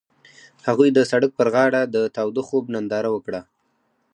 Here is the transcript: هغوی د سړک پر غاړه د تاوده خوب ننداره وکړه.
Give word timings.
هغوی 0.67 0.89
د 0.93 0.99
سړک 1.11 1.31
پر 1.37 1.47
غاړه 1.53 1.81
د 1.85 1.97
تاوده 2.15 2.41
خوب 2.47 2.63
ننداره 2.75 3.09
وکړه. 3.11 3.41